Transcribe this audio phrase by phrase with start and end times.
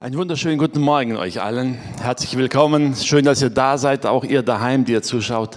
[0.00, 1.74] Einen wunderschönen guten Morgen euch allen.
[2.00, 2.94] Herzlich willkommen.
[2.94, 5.56] Schön, dass ihr da seid, auch ihr daheim, die ihr zuschaut.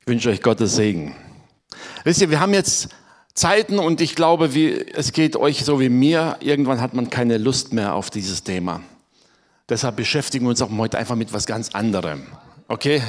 [0.00, 1.14] Ich wünsche euch Gottes Segen.
[2.02, 2.88] Wisst ihr, wir haben jetzt
[3.32, 6.36] Zeiten und ich glaube, wie, es geht euch so wie mir.
[6.40, 8.80] Irgendwann hat man keine Lust mehr auf dieses Thema.
[9.68, 12.26] Deshalb beschäftigen wir uns auch heute einfach mit was ganz anderem.
[12.66, 13.00] Okay?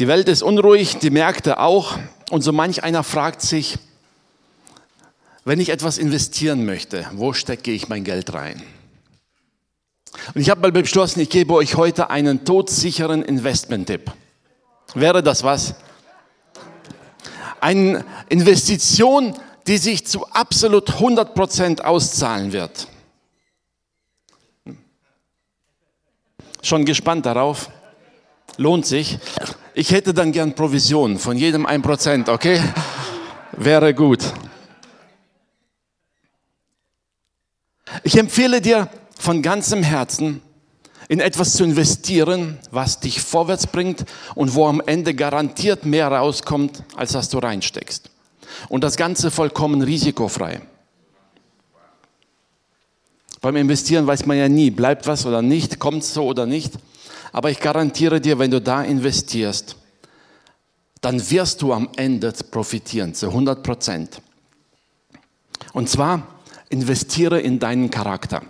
[0.00, 1.96] Die Welt ist unruhig, die Märkte auch.
[2.32, 3.78] Und so manch einer fragt sich,
[5.48, 8.62] wenn ich etwas investieren möchte, wo stecke ich mein Geld rein?
[10.34, 14.12] Und ich habe mal beschlossen, ich gebe euch heute einen todsicheren Investment-Tipp.
[14.94, 15.76] Wäre das was?
[17.62, 22.86] Eine Investition, die sich zu absolut 100% auszahlen wird.
[26.60, 27.70] Schon gespannt darauf?
[28.58, 29.18] Lohnt sich.
[29.72, 32.60] Ich hätte dann gern Provision von jedem 1%, okay?
[33.52, 34.20] Wäre gut.
[38.02, 38.88] Ich empfehle dir
[39.18, 40.40] von ganzem Herzen,
[41.08, 46.82] in etwas zu investieren, was dich vorwärts bringt und wo am Ende garantiert mehr rauskommt,
[46.96, 48.10] als was du reinsteckst.
[48.68, 50.60] Und das Ganze vollkommen risikofrei.
[53.40, 56.74] Beim Investieren weiß man ja nie, bleibt was oder nicht, kommt es so oder nicht.
[57.32, 59.76] Aber ich garantiere dir, wenn du da investierst,
[61.00, 64.20] dann wirst du am Ende profitieren, zu 100 Prozent.
[65.72, 66.37] Und zwar
[66.68, 68.42] investiere in deinen Charakter.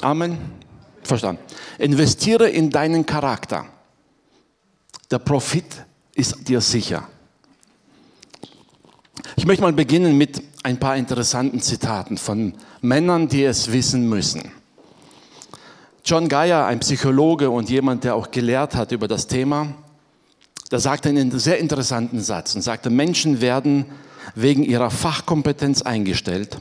[0.00, 0.38] Amen.
[1.02, 1.42] Verstanden.
[1.78, 3.66] Investiere in deinen Charakter.
[5.10, 7.08] Der Profit ist dir sicher.
[9.36, 14.50] Ich möchte mal beginnen mit ein paar interessanten Zitaten von Männern, die es wissen müssen.
[16.04, 19.74] John Geyer, ein Psychologe und jemand, der auch gelehrt hat über das Thema,
[20.68, 23.86] da sagte er einen sehr interessanten Satz und sagte, Menschen werden
[24.34, 26.58] wegen ihrer Fachkompetenz eingestellt,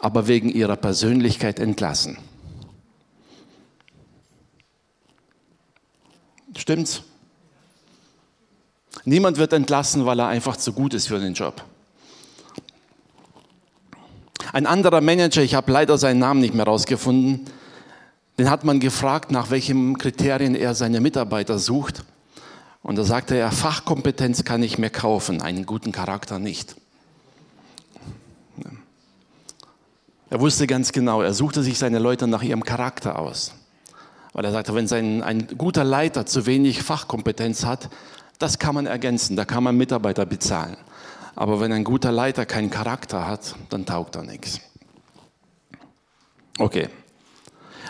[0.00, 2.18] aber wegen ihrer Persönlichkeit entlassen.
[6.56, 7.02] Stimmt's?
[9.04, 11.64] Niemand wird entlassen, weil er einfach zu gut ist für den Job.
[14.52, 17.46] Ein anderer Manager, ich habe leider seinen Namen nicht mehr rausgefunden,
[18.38, 22.04] den hat man gefragt, nach welchen Kriterien er seine Mitarbeiter sucht.
[22.82, 26.76] Und da sagte er, Fachkompetenz kann ich mir kaufen, einen guten Charakter nicht.
[30.30, 33.52] Er wusste ganz genau, er suchte sich seine Leute nach ihrem Charakter aus.
[34.32, 37.90] Weil er sagte, wenn sein, ein guter Leiter zu wenig Fachkompetenz hat,
[38.38, 40.78] das kann man ergänzen, da kann man Mitarbeiter bezahlen.
[41.36, 44.60] Aber wenn ein guter Leiter keinen Charakter hat, dann taugt er nichts.
[46.58, 46.88] Okay.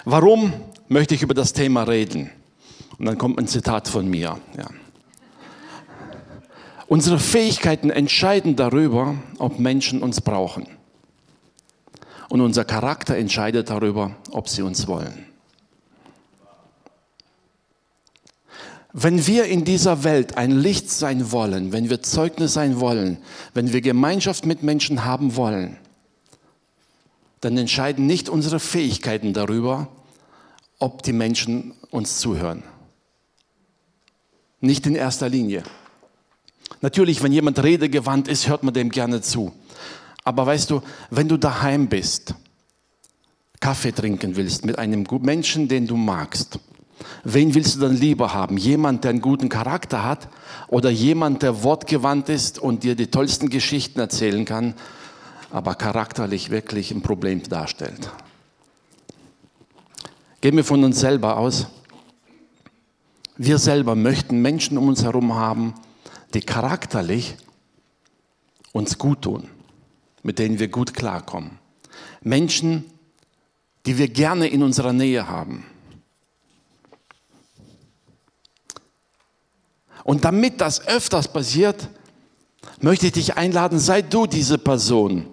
[0.04, 0.53] Warum
[0.88, 2.30] möchte ich über das Thema reden?
[2.98, 4.38] Und dann kommt ein Zitat von mir.
[4.56, 4.69] Ja.
[6.86, 10.66] Unsere Fähigkeiten entscheiden darüber, ob Menschen uns brauchen.
[12.28, 15.26] Und unser Charakter entscheidet darüber, ob sie uns wollen.
[18.92, 23.16] Wenn wir in dieser Welt ein Licht sein wollen, wenn wir Zeugnis sein wollen,
[23.54, 25.78] wenn wir Gemeinschaft mit Menschen haben wollen,
[27.41, 29.88] dann entscheiden nicht unsere Fähigkeiten darüber,
[30.78, 32.64] ob die Menschen uns zuhören.
[34.62, 35.65] Nicht in erster Linie.
[36.81, 39.53] Natürlich, wenn jemand redegewandt ist, hört man dem gerne zu.
[40.25, 42.34] Aber weißt du, wenn du daheim bist,
[43.59, 46.61] Kaffee trinken willst mit einem Menschen, den du magst,
[47.25, 48.56] wen willst du dann lieber haben?
[48.56, 50.28] Jemand, der einen guten Charakter hat
[50.69, 54.75] oder jemand, der wortgewandt ist und dir die tollsten Geschichten erzählen kann,
[55.51, 58.11] aber charakterlich wirklich ein Problem darstellt?
[60.41, 61.67] Gehen wir von uns selber aus.
[63.44, 65.75] Wir selber möchten Menschen um uns herum haben,
[66.32, 67.34] die charakterlich
[68.70, 69.48] uns gut tun,
[70.22, 71.58] mit denen wir gut klarkommen.
[72.20, 72.84] Menschen,
[73.84, 75.66] die wir gerne in unserer Nähe haben.
[80.04, 81.88] Und damit das öfters passiert,
[82.80, 85.27] möchte ich dich einladen, sei du diese Person,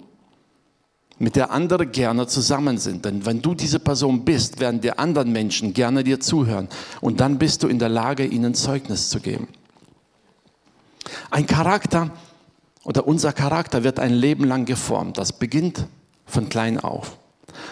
[1.19, 3.05] mit der andere gerne zusammen sind.
[3.05, 6.69] Denn wenn du diese Person bist, werden die anderen Menschen gerne dir zuhören.
[7.01, 9.47] Und dann bist du in der Lage, ihnen Zeugnis zu geben.
[11.29, 12.11] Ein Charakter
[12.83, 15.17] oder unser Charakter wird ein Leben lang geformt.
[15.17, 15.85] Das beginnt
[16.25, 17.17] von klein auf.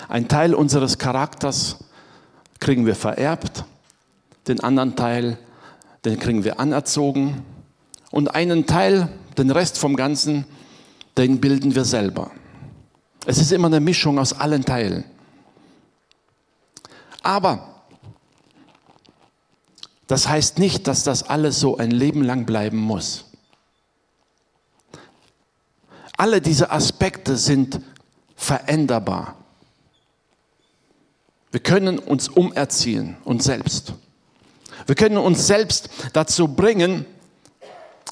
[0.10, 1.78] Ein Teil unseres Charakters
[2.60, 3.64] kriegen wir vererbt,
[4.48, 5.38] den anderen Teil,
[6.06, 7.44] den kriegen wir anerzogen
[8.12, 10.46] und einen Teil, den Rest vom Ganzen,
[11.18, 12.32] den bilden wir selber.
[13.30, 15.04] Es ist immer eine Mischung aus allen Teilen.
[17.22, 17.84] Aber
[20.08, 23.26] das heißt nicht, dass das alles so ein Leben lang bleiben muss.
[26.16, 27.82] Alle diese Aspekte sind
[28.38, 29.36] veränderbar.
[31.52, 33.92] Wir können uns umerziehen, uns selbst.
[34.86, 37.06] Wir können uns selbst dazu bringen,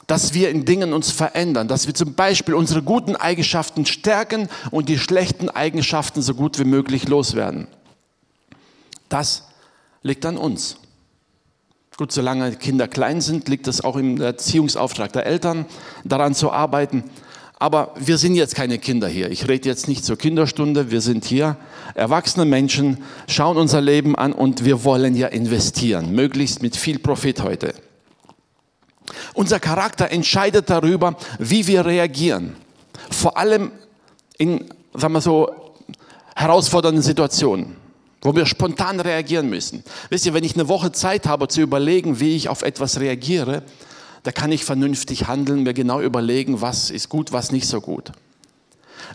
[0.07, 4.89] dass wir in Dingen uns verändern, dass wir zum Beispiel unsere guten Eigenschaften stärken und
[4.89, 7.67] die schlechten Eigenschaften so gut wie möglich loswerden.
[9.09, 9.43] Das
[10.03, 10.77] liegt an uns.
[11.97, 15.65] Gut, solange Kinder klein sind, liegt es auch im Erziehungsauftrag der Eltern,
[16.03, 17.05] daran zu arbeiten.
[17.57, 19.31] Aber wir sind jetzt keine Kinder hier.
[19.31, 20.91] Ich rede jetzt nicht zur Kinderstunde.
[20.91, 21.55] Wir sind hier
[21.93, 22.97] erwachsene Menschen,
[23.27, 27.73] schauen unser Leben an und wir wollen ja investieren, möglichst mit viel Profit heute.
[29.33, 32.55] Unser Charakter entscheidet darüber, wie wir reagieren.
[33.09, 33.71] Vor allem
[34.37, 35.49] in, sagen wir so,
[36.35, 37.75] herausfordernden Situationen,
[38.21, 39.83] wo wir spontan reagieren müssen.
[40.09, 43.63] Wisst ihr, wenn ich eine Woche Zeit habe zu überlegen, wie ich auf etwas reagiere,
[44.23, 48.11] da kann ich vernünftig handeln, mir genau überlegen, was ist gut, was nicht so gut.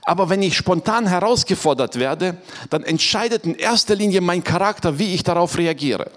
[0.02, 2.36] Aber wenn ich spontan herausgefordert werde,
[2.70, 6.10] dann entscheidet in erster Linie mein Charakter, wie ich darauf reagiere.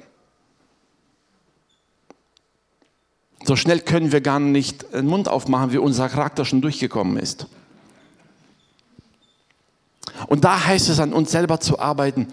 [3.44, 7.48] So schnell können wir gar nicht den Mund aufmachen, wie unser Charakter schon durchgekommen ist.
[10.28, 12.28] Und da heißt es an uns selber zu arbeiten,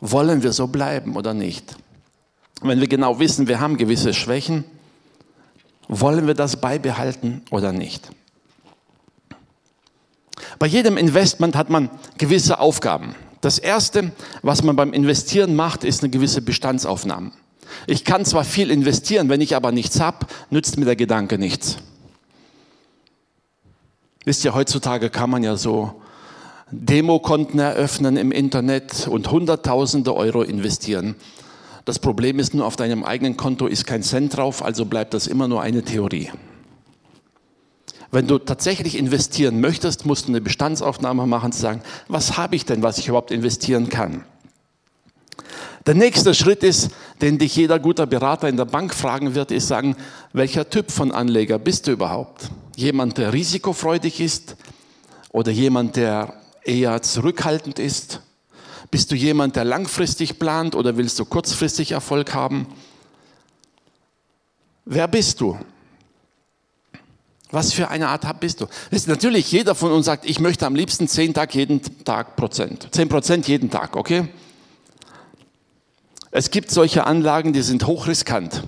[0.00, 1.76] wollen wir so bleiben oder nicht?
[2.60, 4.64] Wenn wir genau wissen, wir haben gewisse Schwächen,
[5.86, 8.10] wollen wir das beibehalten oder nicht?
[10.58, 13.14] Bei jedem Investment hat man gewisse Aufgaben.
[13.40, 14.10] Das Erste,
[14.42, 17.30] was man beim Investieren macht, ist eine gewisse Bestandsaufnahme.
[17.86, 21.78] Ich kann zwar viel investieren, wenn ich aber nichts habe, nützt mir der Gedanke nichts.
[24.24, 26.02] Wisst ihr, heutzutage kann man ja so
[26.70, 31.14] Demokonten eröffnen im Internet und Hunderttausende Euro investieren.
[31.86, 35.26] Das Problem ist nur, auf deinem eigenen Konto ist kein Cent drauf, also bleibt das
[35.26, 36.30] immer nur eine Theorie.
[38.10, 42.66] Wenn du tatsächlich investieren möchtest, musst du eine Bestandsaufnahme machen und sagen, was habe ich
[42.66, 44.24] denn, was ich überhaupt investieren kann?
[45.86, 46.90] Der nächste Schritt ist,
[47.22, 49.96] den dich jeder guter Berater in der Bank fragen wird, ist sagen,
[50.32, 52.50] welcher Typ von Anleger bist du überhaupt?
[52.76, 54.56] Jemand, der risikofreudig ist
[55.30, 56.34] oder jemand, der
[56.64, 58.20] eher zurückhaltend ist?
[58.90, 62.66] Bist du jemand, der langfristig plant oder willst du kurzfristig Erfolg haben?
[64.84, 65.58] Wer bist du?
[67.50, 68.66] Was für eine Art bist du?
[68.90, 72.88] Ist natürlich, jeder von uns sagt, ich möchte am liebsten 10 Tag jeden Tag Prozent.
[72.90, 74.28] 10 Prozent jeden Tag, okay?
[76.30, 78.64] Es gibt solche Anlagen, die sind hochriskant.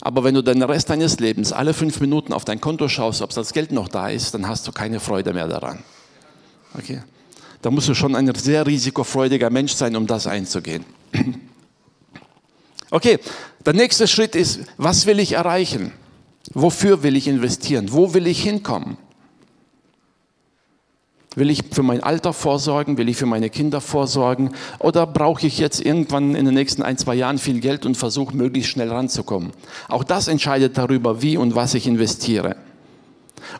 [0.00, 3.30] Aber wenn du den Rest deines Lebens alle fünf Minuten auf dein Konto schaust, ob
[3.30, 5.82] das Geld noch da ist, dann hast du keine Freude mehr daran.
[6.76, 7.02] Okay?
[7.62, 10.84] Da musst du schon ein sehr risikofreudiger Mensch sein, um das einzugehen.
[12.90, 13.18] Okay,
[13.66, 15.92] der nächste Schritt ist, was will ich erreichen?
[16.54, 17.92] Wofür will ich investieren?
[17.92, 18.96] Wo will ich hinkommen?
[21.38, 22.98] Will ich für mein Alter vorsorgen?
[22.98, 24.50] Will ich für meine Kinder vorsorgen?
[24.78, 28.36] Oder brauche ich jetzt irgendwann in den nächsten ein, zwei Jahren viel Geld und versuche
[28.36, 29.52] möglichst schnell ranzukommen?
[29.88, 32.56] Auch das entscheidet darüber, wie und was ich investiere.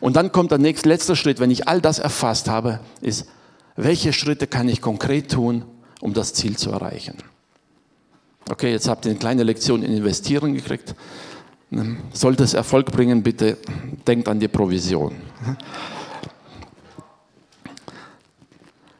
[0.01, 3.27] Und dann kommt der nächste, letzte Schritt, wenn ich all das erfasst habe, ist,
[3.75, 5.63] welche Schritte kann ich konkret tun,
[6.01, 7.15] um das Ziel zu erreichen.
[8.49, 10.95] Okay, jetzt habt ihr eine kleine Lektion in Investieren gekriegt.
[12.11, 13.57] Sollte es Erfolg bringen, bitte
[14.07, 15.15] denkt an die Provision.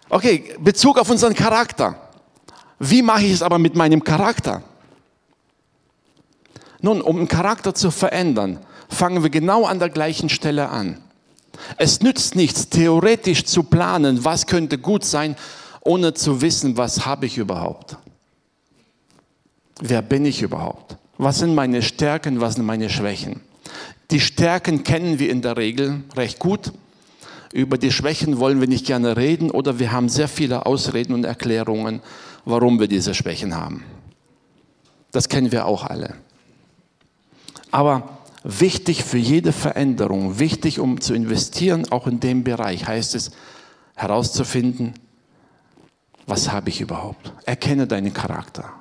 [0.09, 1.95] Okay, Bezug auf unseren Charakter.
[2.79, 4.63] Wie mache ich es aber mit meinem Charakter?
[6.81, 10.99] Nun, um einen Charakter zu verändern, fangen wir genau an der gleichen Stelle an.
[11.77, 15.35] Es nützt nichts, theoretisch zu planen, was könnte gut sein,
[15.81, 17.97] ohne zu wissen, was habe ich überhaupt.
[19.81, 20.97] Wer bin ich überhaupt?
[21.17, 23.41] Was sind meine Stärken, was sind meine Schwächen?
[24.09, 26.71] Die Stärken kennen wir in der Regel recht gut.
[27.51, 31.24] Über die Schwächen wollen wir nicht gerne reden oder wir haben sehr viele Ausreden und
[31.24, 32.01] Erklärungen,
[32.46, 33.84] warum wir diese Schwächen haben.
[35.12, 36.15] Das kennen wir auch alle.
[37.72, 43.32] Aber wichtig für jede Veränderung, wichtig, um zu investieren, auch in dem Bereich, heißt es
[43.96, 44.94] herauszufinden,
[46.27, 47.34] was habe ich überhaupt?
[47.46, 48.72] Erkenne deinen Charakter.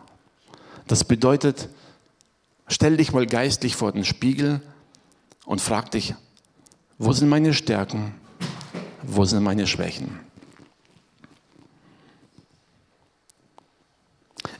[0.87, 1.71] Das bedeutet,
[2.67, 4.61] stell dich mal geistlich vor den Spiegel
[5.47, 6.15] und frag dich,
[6.99, 8.15] wo sind meine Stärken?
[9.11, 10.21] Wo sind meine Schwächen?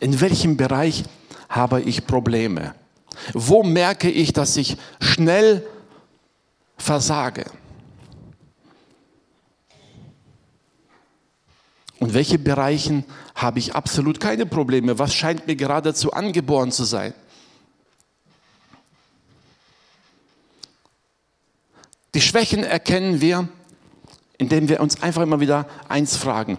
[0.01, 1.05] In welchem Bereich
[1.51, 2.75] habe ich Probleme?
[3.35, 5.67] Wo merke ich, dass ich schnell
[6.79, 7.45] versage?
[12.01, 14.99] Und welche Bereichen habe ich absolut keine Probleme?
[14.99, 17.13] Was scheint mir geradezu angeboren zu sein?
[22.15, 23.47] Die Schwächen erkennen wir,
[24.39, 26.59] indem wir uns einfach immer wieder eins fragen.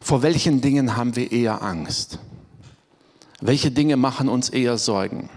[0.00, 2.18] Vor welchen Dingen haben wir eher Angst?
[3.40, 5.28] Welche Dinge machen uns eher Sorgen?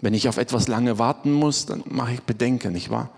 [0.00, 3.10] Wenn ich auf etwas lange warten muss, dann mache ich Bedenken, nicht wahr?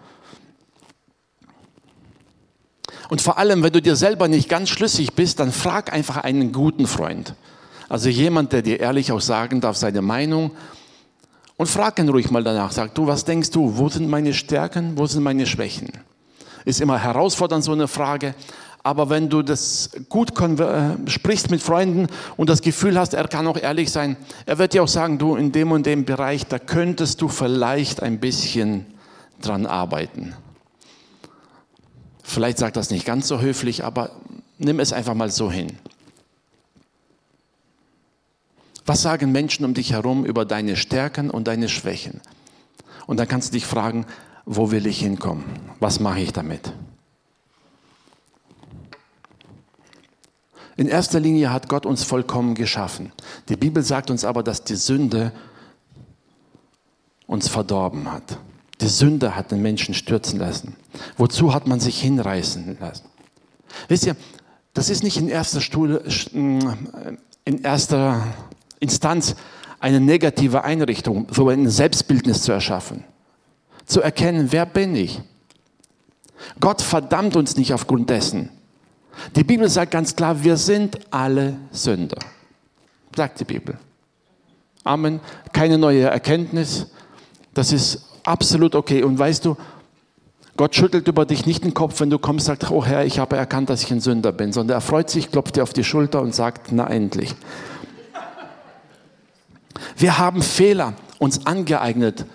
[3.09, 6.53] Und vor allem, wenn du dir selber nicht ganz schlüssig bist, dann frag einfach einen
[6.53, 7.35] guten Freund.
[7.89, 10.53] Also jemand, der dir ehrlich auch sagen darf, seine Meinung.
[11.57, 12.73] Und frag ihn ruhig mal danach.
[12.73, 13.77] Sag du, was denkst du?
[13.77, 14.97] Wo sind meine Stärken?
[14.99, 15.91] Wo sind meine Schwächen?
[16.65, 18.35] Ist immer herausfordernd, so eine Frage.
[18.83, 22.07] Aber wenn du das gut äh, sprichst mit Freunden
[22.37, 25.37] und das Gefühl hast, er kann auch ehrlich sein, er wird dir auch sagen, du,
[25.37, 28.85] in dem und dem Bereich, da könntest du vielleicht ein bisschen
[29.41, 30.35] dran arbeiten.
[32.23, 34.11] Vielleicht sagt das nicht ganz so höflich, aber
[34.59, 35.79] nimm es einfach mal so hin.
[38.87, 42.21] Was sagen Menschen um dich herum über deine Stärken und deine Schwächen?
[43.07, 44.05] Und dann kannst du dich fragen,
[44.47, 45.45] wo will ich hinkommen?
[45.81, 46.73] Was mache ich damit?
[50.77, 53.13] In erster Linie hat Gott uns vollkommen geschaffen.
[53.49, 55.33] Die Bibel sagt uns aber, dass die Sünde
[57.27, 58.39] uns verdorben hat.
[58.81, 60.77] Die Sünde hat den Menschen stürzen lassen.
[61.17, 63.05] Wozu hat man sich hinreißen lassen?
[63.89, 64.17] Wisst ihr,
[64.73, 68.27] das ist nicht in erster, Stuhl, in erster
[68.81, 69.37] Instanz
[69.79, 73.05] eine negative Einrichtung, so ein Selbstbildnis zu erschaffen.
[73.87, 75.21] Zu erkennen, wer bin ich?
[76.61, 78.51] Gott verdammt uns nicht aufgrund dessen.
[79.37, 82.19] Die Bibel sagt ganz klar, wir sind alle Sünder.
[83.15, 83.79] Sagt die Bibel.
[84.83, 85.21] Amen.
[85.53, 86.87] Keine neue Erkenntnis.
[87.55, 89.03] Das ist absolut okay.
[89.03, 89.57] Und weißt du,
[90.57, 93.19] Gott schüttelt über dich nicht den Kopf, wenn du kommst und sagst, oh Herr, ich
[93.19, 95.85] habe erkannt, dass ich ein Sünder bin, sondern er freut sich, klopft dir auf die
[95.85, 97.35] Schulter und sagt, na endlich.
[99.97, 102.27] Wir haben Fehler uns angeeignet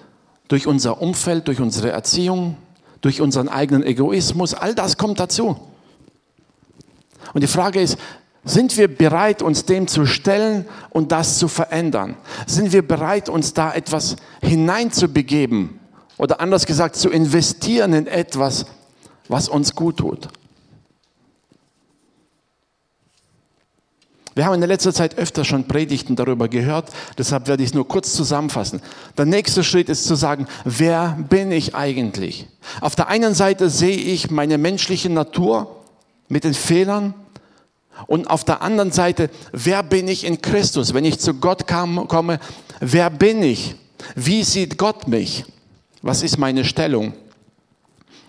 [0.49, 2.57] durch unser Umfeld, durch unsere Erziehung,
[2.99, 4.53] durch unseren eigenen Egoismus.
[4.53, 5.57] All das kommt dazu.
[7.33, 7.97] Und die Frage ist,
[8.43, 12.17] sind wir bereit, uns dem zu stellen und das zu verändern?
[12.47, 15.79] Sind wir bereit, uns da etwas hineinzubegeben
[16.17, 18.65] oder anders gesagt zu investieren in etwas,
[19.27, 20.29] was uns gut tut?
[24.35, 27.75] Wir haben in der letzten Zeit öfter schon Predigten darüber gehört, deshalb werde ich es
[27.75, 28.81] nur kurz zusammenfassen.
[29.17, 32.47] Der nächste Schritt ist zu sagen, wer bin ich eigentlich?
[32.81, 35.75] Auf der einen Seite sehe ich meine menschliche Natur
[36.27, 37.13] mit den Fehlern,
[38.07, 40.93] und auf der anderen Seite, wer bin ich in Christus?
[40.93, 42.39] Wenn ich zu Gott kam, komme,
[42.79, 43.75] wer bin ich?
[44.15, 45.45] Wie sieht Gott mich?
[46.01, 47.13] Was ist meine Stellung?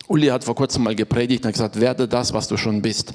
[0.09, 3.13] Uli hat vor kurzem mal gepredigt und gesagt, werde das, was du schon bist.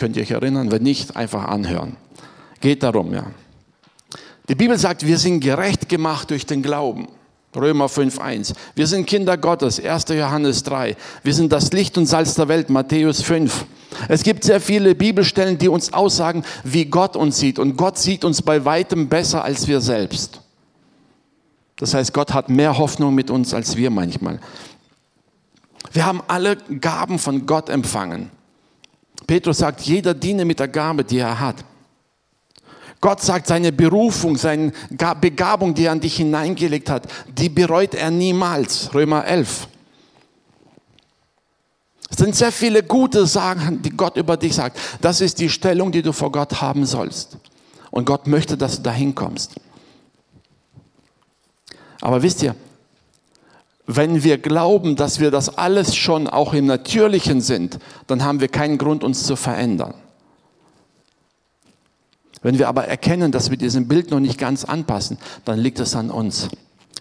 [0.00, 0.72] Könnt ihr euch erinnern?
[0.72, 1.94] Wenn nicht, einfach anhören.
[2.62, 3.26] Geht darum, ja.
[4.48, 7.06] Die Bibel sagt, wir sind gerecht gemacht durch den Glauben.
[7.54, 8.54] Römer 5.1.
[8.74, 10.06] Wir sind Kinder Gottes, 1.
[10.08, 10.96] Johannes 3.
[11.22, 13.66] Wir sind das Licht und Salz der Welt, Matthäus 5.
[14.08, 17.58] Es gibt sehr viele Bibelstellen, die uns aussagen, wie Gott uns sieht.
[17.58, 20.40] Und Gott sieht uns bei weitem besser als wir selbst.
[21.76, 24.40] Das heißt, Gott hat mehr Hoffnung mit uns als wir manchmal.
[25.92, 28.30] Wir haben alle Gaben von Gott empfangen.
[29.26, 31.64] Petrus sagt, jeder diene mit der Gabe, die er hat.
[33.00, 34.72] Gott sagt, seine Berufung, seine
[35.20, 38.92] Begabung, die er an dich hineingelegt hat, die bereut er niemals.
[38.92, 39.68] Römer 11.
[42.10, 44.78] Es sind sehr viele gute Sachen, die Gott über dich sagt.
[45.00, 47.38] Das ist die Stellung, die du vor Gott haben sollst.
[47.90, 49.54] Und Gott möchte, dass du dahin kommst.
[52.00, 52.54] Aber wisst ihr,
[53.96, 58.48] wenn wir glauben, dass wir das alles schon auch im Natürlichen sind, dann haben wir
[58.48, 59.94] keinen Grund, uns zu verändern.
[62.42, 65.94] Wenn wir aber erkennen, dass wir diesem Bild noch nicht ganz anpassen, dann liegt es
[65.94, 66.48] an uns,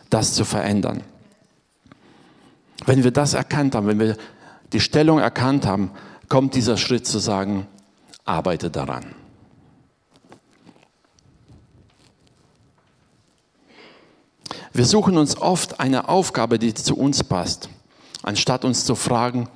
[0.10, 1.03] das zu verändern.
[2.86, 4.17] Wenn wir das erkannt haben, wenn wir
[4.74, 5.91] die Stellung erkannt haben,
[6.27, 7.67] kommt dieser Schritt zu sagen,
[8.25, 9.15] arbeite daran.
[14.74, 17.70] Wir suchen uns oft eine Aufgabe, die zu uns passt,
[18.24, 19.50] anstatt uns zu fragen,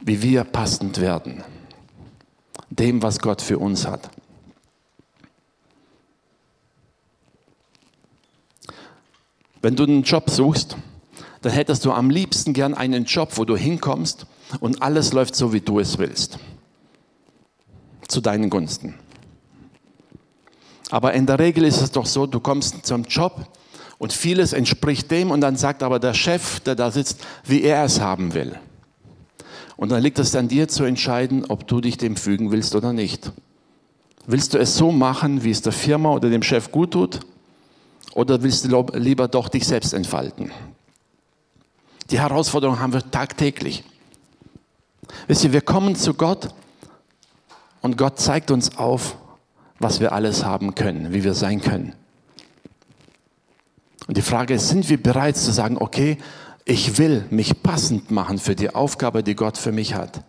[0.00, 1.42] wie wir passend werden,
[2.70, 4.10] dem, was Gott für uns hat.
[9.62, 10.76] Wenn du einen Job suchst,
[11.40, 14.26] dann hättest du am liebsten gern einen Job, wo du hinkommst
[14.60, 16.38] und alles läuft so, wie du es willst.
[18.08, 18.94] Zu deinen Gunsten.
[20.90, 23.46] Aber in der Regel ist es doch so, du kommst zum Job
[24.04, 27.84] und vieles entspricht dem und dann sagt aber der Chef, der da sitzt, wie er
[27.84, 28.58] es haben will.
[29.78, 32.92] Und dann liegt es an dir zu entscheiden, ob du dich dem fügen willst oder
[32.92, 33.32] nicht.
[34.26, 37.20] Willst du es so machen, wie es der Firma oder dem Chef gut tut?
[38.12, 40.50] Oder willst du lieber doch dich selbst entfalten?
[42.10, 43.84] Die Herausforderung haben wir tagtäglich.
[45.28, 46.50] Wisst ihr, wir kommen zu Gott
[47.80, 49.16] und Gott zeigt uns auf,
[49.78, 51.94] was wir alles haben können, wie wir sein können.
[54.06, 56.18] Und die Frage ist, sind wir bereit zu sagen, okay,
[56.64, 60.22] ich will mich passend machen für die Aufgabe, die Gott für mich hat.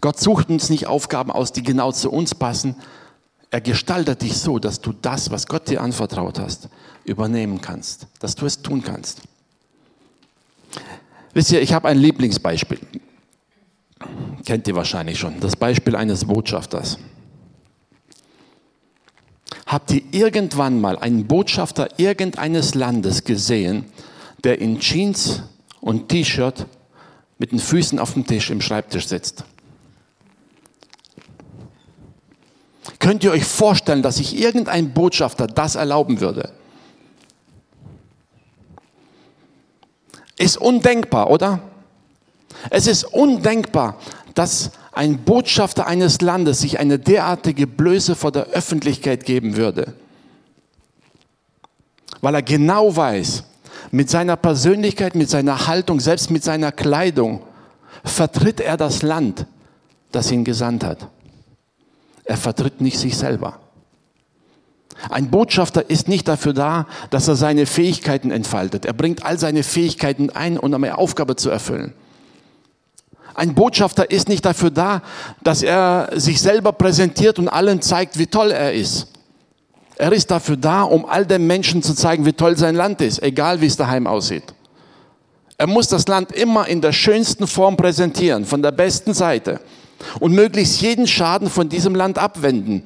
[0.00, 2.76] Gott sucht uns nicht Aufgaben aus, die genau zu uns passen.
[3.50, 6.68] Er gestaltet dich so, dass du das, was Gott dir anvertraut hast,
[7.04, 9.22] übernehmen kannst, dass du es tun kannst.
[11.32, 12.78] Wisst ihr, ich habe ein Lieblingsbeispiel.
[14.44, 15.40] Kennt ihr wahrscheinlich schon.
[15.40, 16.98] Das Beispiel eines Botschafters.
[19.66, 23.86] Habt ihr irgendwann mal einen Botschafter irgendeines Landes gesehen,
[24.44, 25.42] der in Jeans
[25.80, 26.66] und T-Shirt
[27.38, 29.44] mit den Füßen auf dem Tisch im Schreibtisch sitzt?
[33.00, 36.52] Könnt ihr euch vorstellen, dass sich irgendein Botschafter das erlauben würde?
[40.38, 41.60] Ist undenkbar, oder?
[42.70, 43.98] Es ist undenkbar,
[44.36, 49.94] dass ein Botschafter eines Landes sich eine derartige Blöße vor der Öffentlichkeit geben würde.
[52.20, 53.44] Weil er genau weiß,
[53.90, 57.40] mit seiner Persönlichkeit, mit seiner Haltung, selbst mit seiner Kleidung,
[58.04, 59.46] vertritt er das Land,
[60.12, 61.08] das ihn gesandt hat.
[62.24, 63.58] Er vertritt nicht sich selber.
[65.08, 68.84] Ein Botschafter ist nicht dafür da, dass er seine Fähigkeiten entfaltet.
[68.84, 71.94] Er bringt all seine Fähigkeiten ein, um eine Aufgabe zu erfüllen.
[73.36, 75.02] Ein Botschafter ist nicht dafür da,
[75.42, 79.08] dass er sich selber präsentiert und allen zeigt, wie toll er ist.
[79.96, 83.22] Er ist dafür da, um all den Menschen zu zeigen, wie toll sein Land ist,
[83.22, 84.54] egal wie es daheim aussieht.
[85.58, 89.60] Er muss das Land immer in der schönsten Form präsentieren, von der besten Seite
[90.18, 92.84] und möglichst jeden Schaden von diesem Land abwenden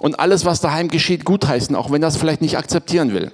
[0.00, 3.30] und alles, was daheim geschieht, gutheißen, auch wenn er es vielleicht nicht akzeptieren will.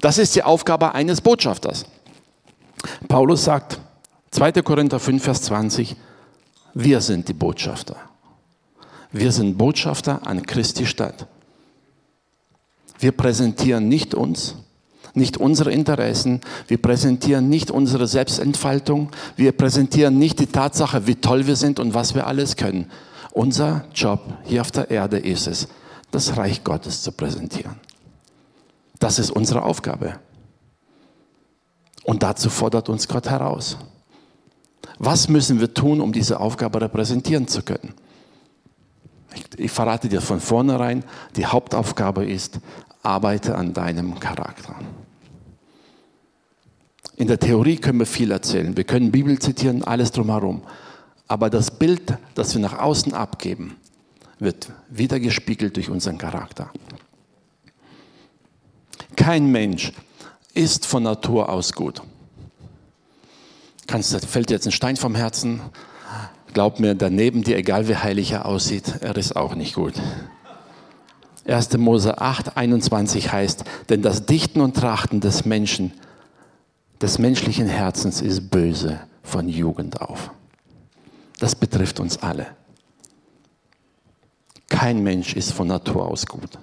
[0.00, 1.86] Das ist die Aufgabe eines Botschafters.
[3.08, 3.80] Paulus sagt,
[4.34, 4.50] 2.
[4.62, 5.94] Korinther 5, Vers 20,
[6.74, 7.94] wir sind die Botschafter.
[9.12, 11.28] Wir sind Botschafter an Christi Stadt.
[12.98, 14.56] Wir präsentieren nicht uns,
[15.14, 21.46] nicht unsere Interessen, wir präsentieren nicht unsere Selbstentfaltung, wir präsentieren nicht die Tatsache, wie toll
[21.46, 22.90] wir sind und was wir alles können,
[23.30, 25.68] unser Job hier auf der Erde ist es,
[26.10, 27.76] das Reich Gottes zu präsentieren.
[28.98, 30.18] Das ist unsere Aufgabe.
[32.02, 33.78] Und dazu fordert uns Gott heraus.
[34.98, 37.94] Was müssen wir tun, um diese Aufgabe repräsentieren zu können?
[39.34, 41.04] Ich, ich verrate dir von vornherein,
[41.36, 42.60] die Hauptaufgabe ist,
[43.02, 44.76] arbeite an deinem Charakter.
[47.16, 48.76] In der Theorie können wir viel erzählen.
[48.76, 50.62] Wir können Bibel zitieren, alles drumherum.
[51.28, 53.76] Aber das Bild, das wir nach außen abgeben,
[54.38, 56.70] wird wieder gespiegelt durch unseren Charakter.
[59.16, 59.92] Kein Mensch
[60.54, 62.02] ist von Natur aus gut.
[63.86, 65.60] Kannst, fällt jetzt ein Stein vom Herzen?
[66.52, 69.94] Glaub mir, daneben dir, egal wie heilig er aussieht, er ist auch nicht gut.
[71.46, 71.76] 1.
[71.76, 75.92] Mose 8, 21 heißt, denn das Dichten und Trachten des Menschen,
[77.02, 80.30] des menschlichen Herzens ist böse von Jugend auf.
[81.38, 82.46] Das betrifft uns alle.
[84.68, 86.58] Kein Mensch ist von Natur aus gut.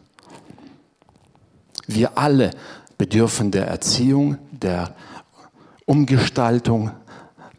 [1.86, 2.52] Wir alle
[2.98, 4.96] bedürfen der Erziehung, der
[5.86, 6.92] Umgestaltung,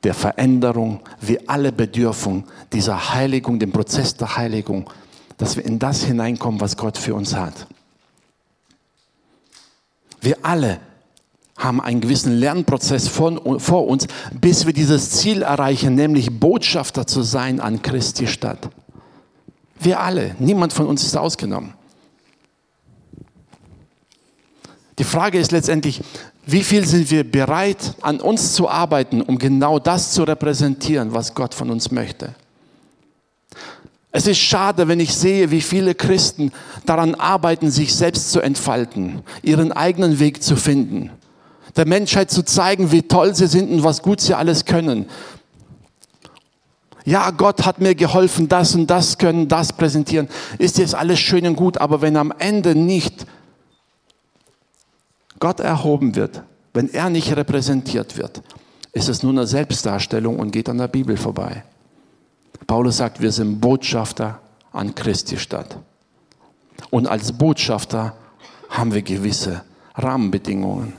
[0.04, 1.00] der Veränderung.
[1.20, 4.90] Wir alle bedürfen dieser Heiligung, dem Prozess der Heiligung,
[5.38, 7.66] dass wir in das hineinkommen, was Gott für uns hat.
[10.20, 10.80] Wir alle
[11.56, 17.22] haben einen gewissen Lernprozess von, vor uns, bis wir dieses Ziel erreichen, nämlich Botschafter zu
[17.22, 18.70] sein an Christi Stadt.
[19.78, 21.74] Wir alle, niemand von uns ist ausgenommen.
[24.98, 26.02] Die Frage ist letztendlich,
[26.44, 31.34] wie viel sind wir bereit, an uns zu arbeiten, um genau das zu repräsentieren, was
[31.34, 32.34] Gott von uns möchte?
[34.10, 36.52] Es ist schade, wenn ich sehe, wie viele Christen
[36.84, 41.10] daran arbeiten, sich selbst zu entfalten, ihren eigenen Weg zu finden
[41.76, 45.06] der Menschheit zu zeigen, wie toll sie sind und was gut sie alles können.
[47.04, 50.28] Ja, Gott hat mir geholfen, das und das können, das präsentieren.
[50.58, 53.26] Ist jetzt alles schön und gut, aber wenn am Ende nicht
[55.42, 58.42] Gott erhoben wird, wenn er nicht repräsentiert wird,
[58.92, 61.64] ist es nur eine Selbstdarstellung und geht an der Bibel vorbei.
[62.68, 64.38] Paulus sagt, wir sind Botschafter
[64.70, 65.76] an Christi Stadt.
[66.90, 68.14] Und als Botschafter
[68.68, 69.62] haben wir gewisse
[69.96, 70.92] Rahmenbedingungen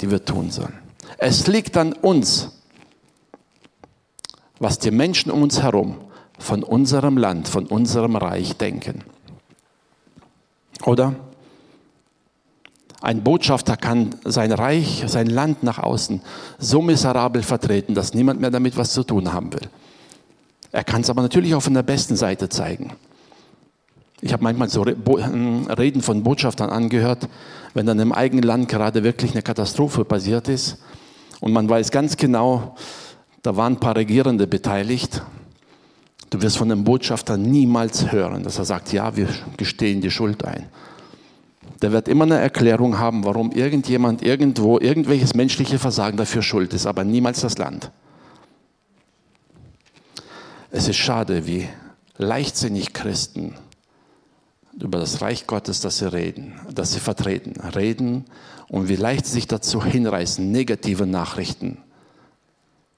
[0.00, 0.78] die wir tun sollen.
[1.18, 2.50] Es liegt an uns,
[4.60, 5.96] was die Menschen um uns herum
[6.38, 9.02] von unserem Land, von unserem Reich denken.
[10.84, 11.16] Oder?
[13.00, 16.22] Ein Botschafter kann sein Reich, sein Land nach außen
[16.58, 19.68] so miserabel vertreten, dass niemand mehr damit was zu tun haben will.
[20.72, 22.92] Er kann es aber natürlich auch von der besten Seite zeigen.
[24.20, 27.28] Ich habe manchmal so hm, Reden von Botschaftern angehört,
[27.74, 30.78] wenn dann im eigenen Land gerade wirklich eine Katastrophe passiert ist
[31.40, 32.76] und man weiß ganz genau,
[33.42, 35.22] da waren ein paar Regierende beteiligt.
[36.30, 40.44] Du wirst von dem Botschafter niemals hören, dass er sagt, ja, wir gestehen die Schuld
[40.44, 40.66] ein.
[41.82, 46.86] Der wird immer eine Erklärung haben, warum irgendjemand irgendwo irgendwelches menschliche Versagen dafür schuld ist,
[46.86, 47.90] aber niemals das Land.
[50.70, 51.68] Es ist schade, wie
[52.16, 53.54] leichtsinnig Christen
[54.80, 58.26] über das Reich Gottes, das sie reden, das sie vertreten, reden
[58.68, 61.78] und wie leicht sie sich dazu hinreißen, negative Nachrichten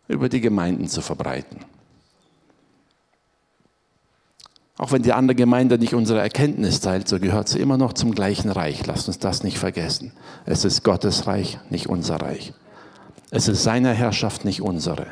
[0.09, 1.61] über die Gemeinden zu verbreiten.
[4.79, 8.15] Auch wenn die andere Gemeinde nicht unsere Erkenntnis teilt, so gehört sie immer noch zum
[8.15, 8.87] gleichen Reich.
[8.87, 10.13] Lasst uns das nicht vergessen.
[10.47, 12.53] Es ist Gottes Reich, nicht unser Reich.
[13.31, 15.09] Es ist seine Herrschaft, nicht unsere.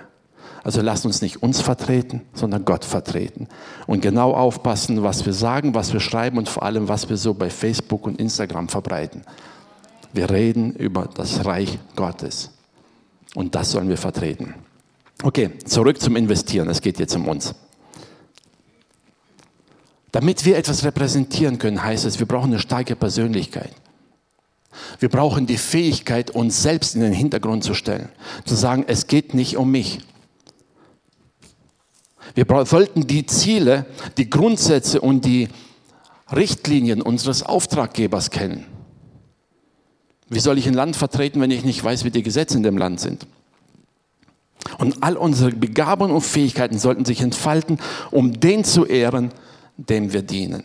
[0.63, 3.49] Also lasst uns nicht uns vertreten, sondern Gott vertreten.
[3.89, 7.35] Und genau aufpassen, was wir sagen, was wir schreiben und vor allem, was wir so
[7.35, 9.23] bei Facebook und Instagram verbreiten.
[10.13, 12.51] Wir reden über das Reich Gottes.
[13.35, 14.55] Und das sollen wir vertreten.
[15.23, 16.69] Okay, zurück zum Investieren.
[16.71, 17.55] Es geht jetzt um uns.
[20.17, 23.71] Damit wir etwas repräsentieren können, heißt es, wir brauchen eine starke Persönlichkeit.
[24.99, 28.09] Wir brauchen die Fähigkeit, uns selbst in den Hintergrund zu stellen.
[28.47, 29.99] Zu sagen, es geht nicht um mich.
[32.35, 33.85] Wir sollten die Ziele,
[34.17, 35.51] die Grundsätze und die
[36.35, 38.65] Richtlinien unseres Auftraggebers kennen.
[40.31, 42.79] Wie soll ich ein Land vertreten, wenn ich nicht weiß, wie die Gesetze in dem
[42.79, 43.27] Land sind?
[44.79, 47.79] Und all unsere Begabungen und Fähigkeiten sollten sich entfalten,
[48.11, 49.31] um den zu ehren,
[49.77, 50.65] dem wir dienen.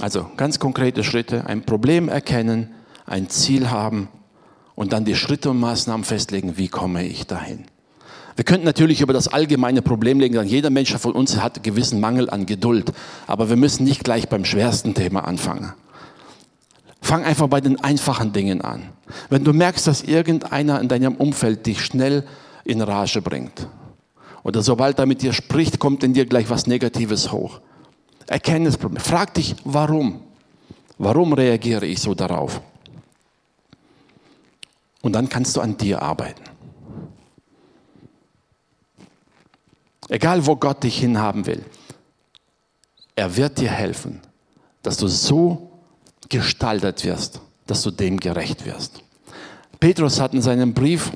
[0.00, 2.74] Also ganz konkrete Schritte, ein Problem erkennen,
[3.06, 4.08] ein Ziel haben
[4.74, 7.64] und dann die Schritte und Maßnahmen festlegen, wie komme ich dahin.
[8.36, 12.00] Wir könnten natürlich über das allgemeine Problem legen, jeder Mensch von uns hat einen gewissen
[12.00, 12.92] Mangel an Geduld,
[13.28, 15.72] aber wir müssen nicht gleich beim schwersten Thema anfangen.
[17.14, 18.88] Fang einfach bei den einfachen Dingen an.
[19.30, 22.26] Wenn du merkst, dass irgendeiner in deinem Umfeld dich schnell
[22.64, 23.68] in Rage bringt
[24.42, 27.60] oder sobald er mit dir spricht, kommt in dir gleich was Negatives hoch.
[28.26, 29.00] Erkenne das Problem.
[29.00, 30.22] Frag dich, warum?
[30.98, 32.60] Warum reagiere ich so darauf?
[35.00, 36.42] Und dann kannst du an dir arbeiten.
[40.08, 41.64] Egal, wo Gott dich hinhaben will,
[43.14, 44.20] er wird dir helfen,
[44.82, 45.70] dass du so
[46.28, 49.02] gestaltet wirst, dass du dem gerecht wirst.
[49.80, 51.12] Petrus hat in seinem Brief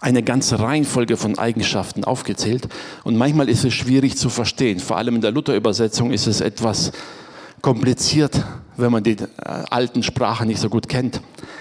[0.00, 2.68] eine ganze Reihenfolge von Eigenschaften aufgezählt
[3.04, 4.78] und manchmal ist es schwierig zu verstehen.
[4.80, 6.92] Vor allem in der Luther-Übersetzung ist es etwas
[7.62, 8.44] kompliziert,
[8.76, 9.26] wenn man die äh,
[9.70, 11.20] alten Sprachen nicht so gut kennt.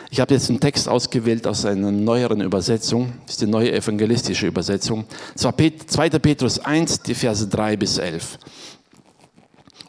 [0.09, 4.47] Ich habe jetzt einen Text ausgewählt aus einer neueren Übersetzung, das ist die neue evangelistische
[4.47, 5.05] Übersetzung.
[5.35, 6.09] zwar 2.
[6.09, 8.37] Petrus 1, die Verse 3 bis 11.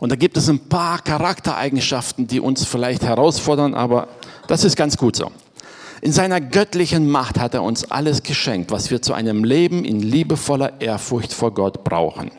[0.00, 4.08] Und da gibt es ein paar Charaktereigenschaften, die uns vielleicht herausfordern, aber
[4.46, 5.30] das ist ganz gut so.
[6.00, 10.00] In seiner göttlichen Macht hat er uns alles geschenkt, was wir zu einem Leben in
[10.00, 12.30] liebevoller Ehrfurcht vor Gott brauchen.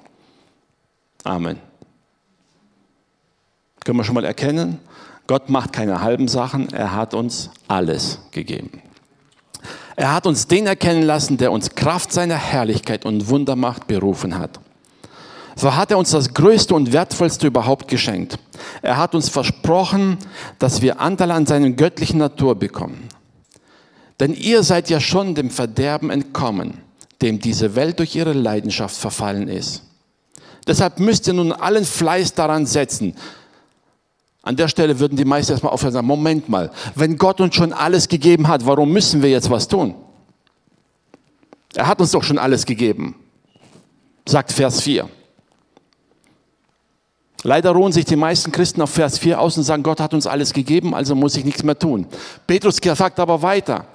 [1.26, 1.60] Amen.
[3.84, 4.80] Können wir schon mal erkennen?
[5.28, 8.82] Gott macht keine halben Sachen, er hat uns alles gegeben.
[9.96, 14.60] Er hat uns den erkennen lassen, der uns Kraft seiner Herrlichkeit und Wundermacht berufen hat.
[15.56, 18.38] So hat er uns das Größte und Wertvollste überhaupt geschenkt.
[18.82, 20.18] Er hat uns versprochen,
[20.58, 23.10] dass wir Anteil an seiner göttlichen Natur bekommen.
[24.20, 26.80] Denn ihr seid ja schon dem Verderben entkommen,
[27.22, 29.84] dem diese Welt durch ihre Leidenschaft verfallen ist.
[30.68, 33.16] Deshalb müsst ihr nun allen Fleiß daran setzen.
[34.44, 37.74] An der Stelle würden die meisten erstmal aufhören sagen, Moment mal, wenn Gott uns schon
[37.74, 39.96] alles gegeben hat, warum müssen wir jetzt was tun?
[41.76, 43.16] Er hat uns doch schon alles gegeben,
[44.26, 45.10] sagt Vers 4.
[47.44, 50.28] Leider ruhen sich die meisten Christen auf Vers 4 aus und sagen, Gott hat uns
[50.28, 52.06] alles gegeben, also muss ich nichts mehr tun.
[52.48, 53.86] Petrus sagt aber weiter.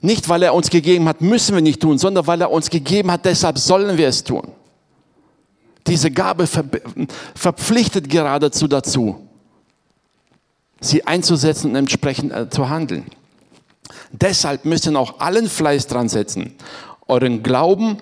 [0.00, 3.12] Nicht, weil er uns gegeben hat, müssen wir nicht tun, sondern weil er uns gegeben
[3.12, 4.48] hat, deshalb sollen wir es tun.
[5.86, 6.48] Diese Gabe
[7.34, 9.28] verpflichtet geradezu dazu,
[10.80, 13.06] sie einzusetzen und entsprechend äh, zu handeln.
[14.12, 16.54] Deshalb müsst ihr auch allen Fleiß dran setzen,
[17.06, 17.98] euren Glauben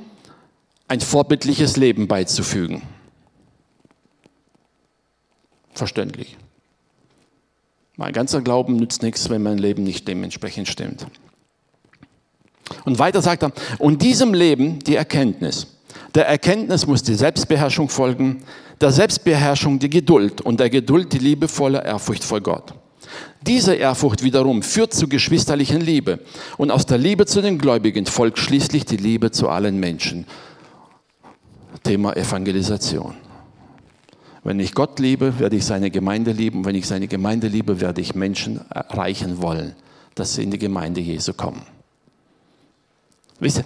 [0.87, 2.83] ein vorbildliches Leben beizufügen.
[5.79, 6.37] Verständlich.
[7.97, 11.07] Mein ganzer Glauben nützt nichts, wenn mein Leben nicht dementsprechend stimmt.
[12.85, 15.69] Und weiter sagt er, und diesem Leben die Erkenntnis,
[16.17, 18.43] Der Erkenntnis muss die Selbstbeherrschung folgen,
[18.81, 22.75] der Selbstbeherrschung die Geduld und der Geduld die liebevolle Ehrfurcht vor Gott.
[23.43, 26.19] Diese Ehrfurcht wiederum führt zu geschwisterlichen Liebe
[26.57, 30.27] und aus der Liebe zu den Gläubigen folgt schließlich die Liebe zu allen Menschen.
[31.85, 33.28] Thema Evangelisation.
[34.49, 36.65] Wenn ich Gott liebe, werde ich seine Gemeinde lieben.
[36.65, 39.75] Wenn ich seine Gemeinde liebe, werde ich Menschen erreichen wollen,
[40.15, 41.61] dass sie in die Gemeinde Jesu kommen.
[43.41, 43.65] Wisst ihr,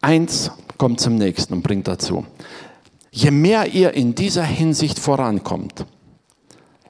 [0.00, 2.24] eins kommt zum nächsten und bringt dazu.
[3.10, 5.84] Je mehr ihr in dieser Hinsicht vorankommt,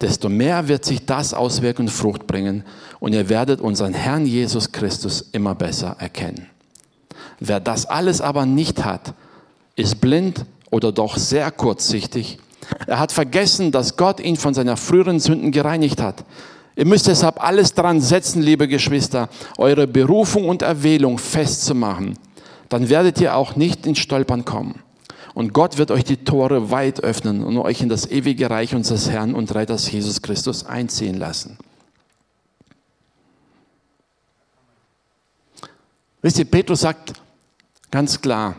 [0.02, 2.64] desto mehr wird sich das auswirken und Frucht bringen
[3.00, 6.50] und ihr werdet unseren Herrn Jesus Christus immer besser erkennen.
[7.40, 9.14] Wer das alles aber nicht hat,
[9.74, 12.40] ist blind oder doch sehr kurzsichtig.
[12.87, 16.24] Er hat vergessen, dass Gott ihn von seiner früheren Sünden gereinigt hat.
[16.74, 22.18] Ihr müsst deshalb alles dran setzen, liebe Geschwister, eure Berufung und Erwählung festzumachen.
[22.68, 24.83] Dann werdet ihr auch nicht ins Stolpern kommen.
[25.33, 29.11] Und Gott wird euch die Tore weit öffnen und euch in das ewige Reich unseres
[29.11, 31.59] Herrn und Retters Jesus Christus einziehen lassen.
[36.22, 37.12] Wisst ihr, Petrus sagt
[37.90, 38.57] ganz klar,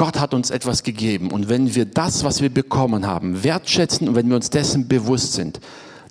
[0.00, 4.14] Gott hat uns etwas gegeben und wenn wir das, was wir bekommen haben, wertschätzen und
[4.14, 5.60] wenn wir uns dessen bewusst sind,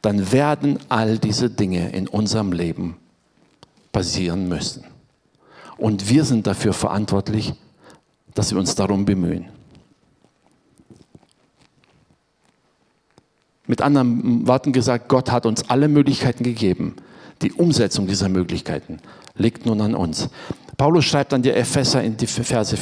[0.03, 2.97] dann werden all diese Dinge in unserem Leben
[3.91, 4.83] passieren müssen.
[5.75, 7.55] Und wir sind dafür verantwortlich,
[8.35, 9.47] dass wir uns darum bemühen.
[13.65, 16.95] Mit anderen Worten gesagt, Gott hat uns alle Möglichkeiten gegeben.
[17.41, 18.99] Die Umsetzung dieser Möglichkeiten
[19.35, 20.29] liegt nun an uns.
[20.77, 22.77] Paulus schreibt an die Epheser in die Verse,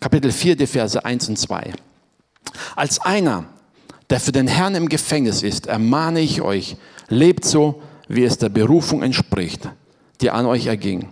[0.00, 1.72] Kapitel 4, die Verse 1 und 2.
[2.76, 3.44] Als einer,
[4.10, 6.76] der für den Herrn im Gefängnis ist, ermahne ich euch,
[7.08, 9.68] lebt so, wie es der Berufung entspricht,
[10.20, 11.08] die an euch erging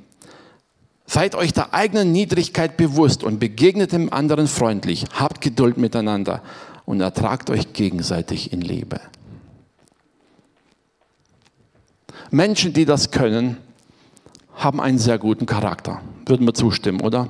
[1.12, 5.07] Seid euch der eigenen Niedrigkeit bewusst und begegnet dem anderen freundlich.
[5.12, 6.40] Habt Geduld miteinander
[6.85, 9.00] und ertragt euch gegenseitig in Liebe.
[12.31, 13.57] Menschen, die das können,
[14.54, 16.00] haben einen sehr guten Charakter.
[16.26, 17.28] Würden wir zustimmen, oder?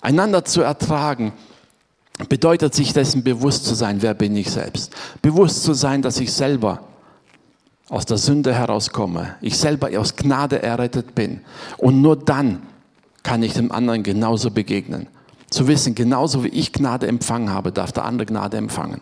[0.00, 1.32] Einander zu ertragen
[2.28, 4.94] bedeutet sich dessen bewusst zu sein, wer bin ich selbst.
[5.22, 6.80] Bewusst zu sein, dass ich selber
[7.88, 11.40] aus der Sünde herauskomme, ich selber aus Gnade errettet bin.
[11.78, 12.62] Und nur dann
[13.22, 15.08] kann ich dem anderen genauso begegnen.
[15.50, 19.00] Zu wissen, genauso wie ich Gnade empfangen habe, darf der andere Gnade empfangen.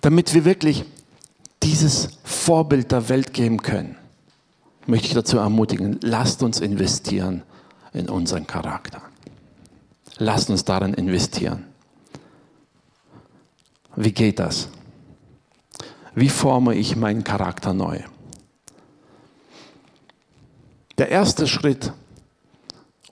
[0.00, 0.84] Damit wir wirklich
[1.62, 3.96] dieses Vorbild der Welt geben können,
[4.86, 7.42] möchte ich dazu ermutigen, lasst uns investieren
[7.92, 9.00] in unseren Charakter.
[10.18, 11.64] Lasst uns darin investieren.
[13.96, 14.68] Wie geht das?
[16.14, 18.00] Wie forme ich meinen Charakter neu?
[20.98, 21.92] Der erste Schritt,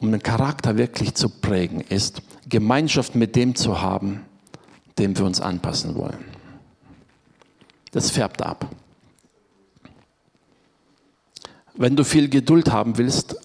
[0.01, 4.25] um den Charakter wirklich zu prägen, ist, Gemeinschaft mit dem zu haben,
[4.99, 6.32] dem wir uns anpassen wollen.
[7.93, 8.69] Das färbt ab.
[11.75, 13.37] Wenn du viel Geduld haben willst,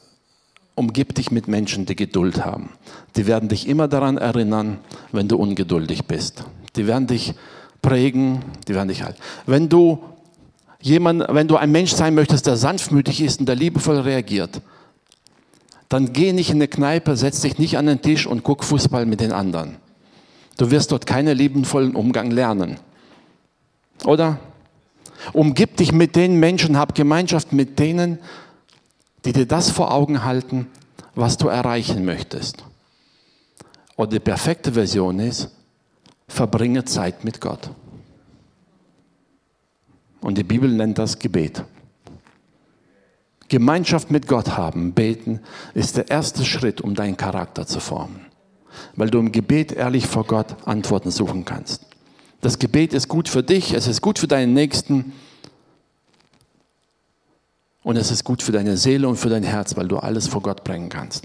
[0.76, 2.70] umgib dich mit Menschen, die Geduld haben.
[3.16, 4.80] Die werden dich immer daran erinnern,
[5.12, 6.44] wenn du ungeduldig bist.
[6.76, 7.34] Die werden dich
[7.82, 9.20] prägen, die werden dich halten.
[9.46, 10.04] Wenn du
[10.82, 14.62] jemand, wenn du ein Mensch sein möchtest, der sanftmütig ist und der liebevoll reagiert,
[15.90, 19.06] dann geh nicht in eine Kneipe, setz dich nicht an den Tisch und guck Fußball
[19.06, 19.78] mit den anderen.
[20.58, 22.78] Du wirst dort keinen liebenvollen Umgang lernen.
[24.06, 24.40] Oder?
[25.34, 28.20] Umgib dich mit den Menschen, hab Gemeinschaft mit denen,
[29.26, 30.68] die dir das vor Augen halten,
[31.16, 32.64] was du erreichen möchtest.
[33.96, 35.50] Und die perfekte Version ist,
[36.28, 37.72] verbringe Zeit mit Gott.
[40.22, 41.64] Und die Bibel nennt das Gebet.
[43.50, 45.40] Gemeinschaft mit Gott haben, beten,
[45.74, 48.26] ist der erste Schritt, um deinen Charakter zu formen.
[48.96, 51.86] Weil du im Gebet ehrlich vor Gott Antworten suchen kannst.
[52.42, 55.14] Das Gebet ist gut für dich, es ist gut für deinen Nächsten
[57.84, 60.42] und es ist gut für deine Seele und für dein Herz, weil du alles vor
[60.42, 61.24] Gott bringen kannst.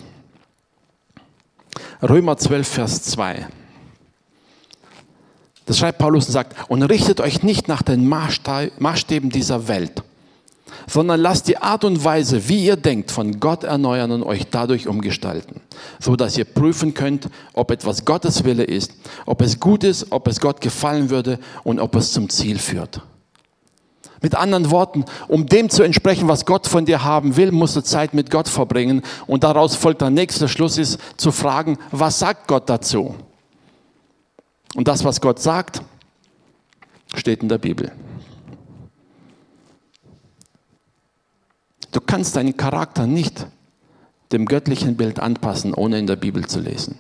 [2.02, 3.46] Römer 12, Vers 2.
[5.66, 10.02] Das schreibt Paulus und sagt, und richtet euch nicht nach den Maßstäben dieser Welt,
[10.86, 14.88] sondern lasst die Art und Weise, wie ihr denkt, von Gott erneuern und euch dadurch
[14.88, 15.60] umgestalten,
[16.00, 18.92] so dass ihr prüfen könnt, ob etwas Gottes Wille ist,
[19.26, 23.02] ob es gut ist, ob es Gott gefallen würde und ob es zum Ziel führt.
[24.22, 27.82] Mit anderen Worten, um dem zu entsprechen, was Gott von dir haben will, musst du
[27.82, 29.02] Zeit mit Gott verbringen.
[29.26, 33.16] Und daraus folgt der nächste Schluss ist zu fragen, was sagt Gott dazu?
[34.76, 35.82] Und das, was Gott sagt,
[37.14, 37.90] steht in der Bibel.
[41.92, 43.46] Du kannst deinen Charakter nicht
[44.32, 46.98] dem göttlichen Bild anpassen, ohne in der Bibel zu lesen.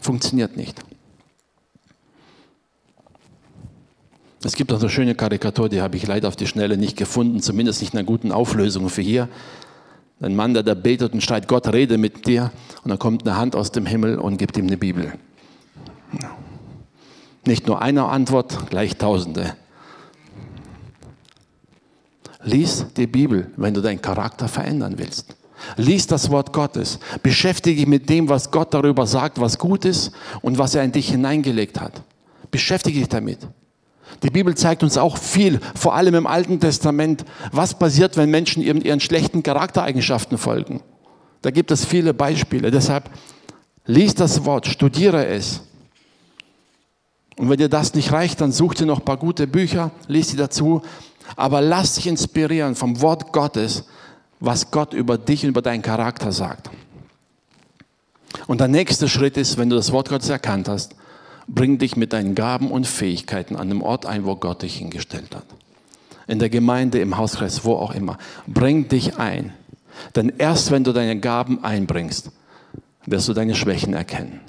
[0.00, 0.80] Funktioniert nicht.
[4.42, 7.40] Es gibt auch eine schöne Karikatur, die habe ich leider auf die Schnelle nicht gefunden,
[7.40, 9.28] zumindest nicht in einer guten Auflösung für hier.
[10.20, 12.52] Ein Mann, der da betet und schreit, Gott rede mit dir,
[12.84, 15.12] und dann kommt eine Hand aus dem Himmel und gibt ihm eine Bibel.
[17.44, 19.56] Nicht nur eine Antwort, gleich Tausende.
[22.46, 25.34] Lies die Bibel, wenn du deinen Charakter verändern willst.
[25.76, 27.00] Lies das Wort Gottes.
[27.20, 30.92] Beschäftige dich mit dem, was Gott darüber sagt, was gut ist und was er in
[30.92, 32.02] dich hineingelegt hat.
[32.52, 33.40] Beschäftige dich damit.
[34.22, 38.62] Die Bibel zeigt uns auch viel, vor allem im Alten Testament, was passiert, wenn Menschen
[38.62, 40.82] ihren, schlechten Charaktereigenschaften folgen.
[41.42, 42.70] Da gibt es viele Beispiele.
[42.70, 43.10] Deshalb
[43.86, 45.62] lies das Wort, studiere es.
[47.36, 50.28] Und wenn dir das nicht reicht, dann such dir noch ein paar gute Bücher, lies
[50.28, 50.82] sie dazu.
[51.34, 53.84] Aber lass dich inspirieren vom Wort Gottes,
[54.38, 56.70] was Gott über dich und über deinen Charakter sagt.
[58.46, 60.94] Und der nächste Schritt ist, wenn du das Wort Gottes erkannt hast,
[61.48, 65.34] bring dich mit deinen Gaben und Fähigkeiten an dem Ort ein, wo Gott dich hingestellt
[65.34, 65.46] hat.
[66.26, 68.18] In der Gemeinde, im Hauskreis, wo auch immer.
[68.46, 69.52] Bring dich ein.
[70.14, 72.30] Denn erst wenn du deine Gaben einbringst,
[73.06, 74.40] wirst du deine Schwächen erkennen.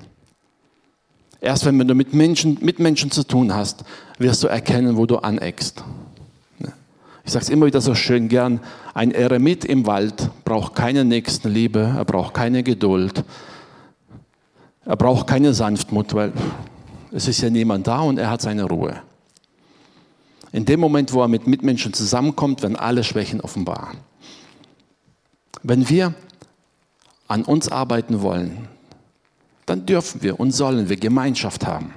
[1.39, 3.83] Erst wenn du mit Menschen, mit Menschen zu tun hast,
[4.17, 5.83] wirst du erkennen, wo du aneckst.
[7.27, 8.61] Ich sage es immer wieder so schön gern,
[8.93, 13.25] ein Eremit im Wald braucht keine Nächstenliebe, er braucht keine Geduld,
[14.85, 16.31] er braucht keine Sanftmut, weil
[17.11, 19.01] es ist ja niemand da und er hat seine Ruhe.
[20.53, 23.95] In dem Moment, wo er mit Mitmenschen zusammenkommt, werden alle Schwächen offenbar.
[25.63, 26.13] Wenn wir
[27.27, 28.69] an uns arbeiten wollen,
[29.65, 31.93] dann dürfen wir und sollen wir Gemeinschaft haben.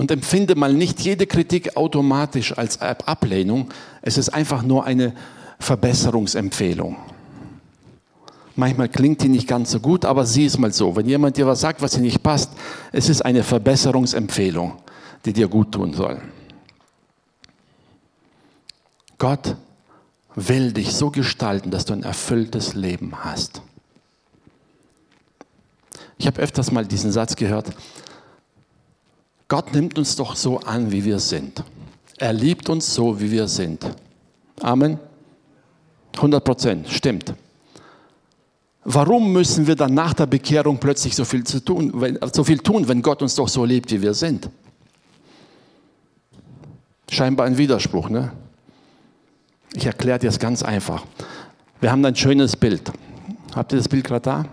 [0.00, 3.68] Und empfinde mal nicht jede Kritik automatisch als Ablehnung.
[4.00, 5.12] Es ist einfach nur eine
[5.58, 6.96] Verbesserungsempfehlung.
[8.56, 10.96] Manchmal klingt die nicht ganz so gut, aber sieh es mal so.
[10.96, 12.50] Wenn jemand dir was sagt, was dir nicht passt,
[12.92, 14.78] es ist eine Verbesserungsempfehlung,
[15.26, 16.22] die dir gut tun soll.
[19.18, 19.54] Gott
[20.34, 23.60] will dich so gestalten, dass du ein erfülltes Leben hast.
[26.16, 27.74] Ich habe öfters mal diesen Satz gehört,
[29.50, 31.64] Gott nimmt uns doch so an, wie wir sind.
[32.18, 33.84] Er liebt uns so, wie wir sind.
[34.60, 34.96] Amen.
[36.14, 37.34] 100 Prozent, stimmt.
[38.84, 42.58] Warum müssen wir dann nach der Bekehrung plötzlich so viel, zu tun, wenn, so viel
[42.58, 44.48] tun, wenn Gott uns doch so liebt, wie wir sind?
[47.10, 48.30] Scheinbar ein Widerspruch, ne?
[49.74, 51.04] Ich erkläre dir es ganz einfach.
[51.80, 52.92] Wir haben ein schönes Bild.
[53.52, 54.44] Habt ihr das Bild gerade da?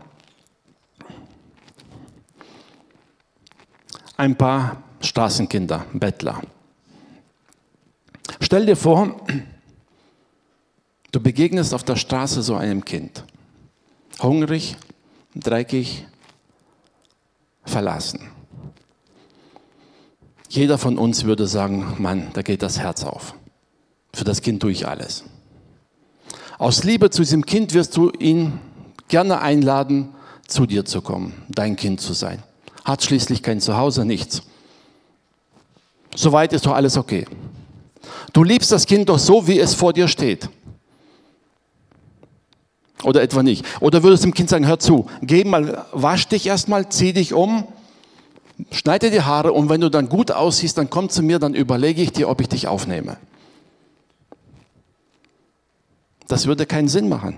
[4.17, 6.41] Ein paar Straßenkinder, Bettler.
[8.41, 9.15] Stell dir vor,
[11.11, 13.23] du begegnest auf der Straße so einem Kind.
[14.21, 14.75] Hungrig,
[15.33, 16.05] dreckig,
[17.63, 18.19] verlassen.
[20.49, 23.33] Jeder von uns würde sagen, Mann, da geht das Herz auf.
[24.13, 25.23] Für das Kind tue ich alles.
[26.57, 28.59] Aus Liebe zu diesem Kind wirst du ihn
[29.07, 30.09] gerne einladen,
[30.47, 32.41] zu dir zu kommen, dein Kind zu sein.
[32.83, 34.43] Hat schließlich kein Zuhause, nichts.
[36.17, 37.27] Soweit ist doch alles okay.
[38.33, 40.49] Du liebst das Kind doch so, wie es vor dir steht.
[43.03, 43.63] Oder etwa nicht.
[43.81, 47.67] Oder würdest dem Kind sagen, hör zu, geh mal, wasch dich erstmal, zieh dich um,
[48.71, 52.01] schneide die Haare und wenn du dann gut aussiehst, dann komm zu mir, dann überlege
[52.01, 53.17] ich dir, ob ich dich aufnehme.
[56.27, 57.37] Das würde keinen Sinn machen.